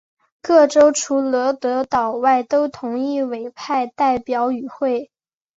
[0.41, 5.11] 各州除罗德岛外都同意委派代表与会。